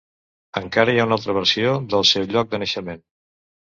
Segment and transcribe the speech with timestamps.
[0.61, 3.09] Encara hi ha una altra versió del seu lloc de naixement.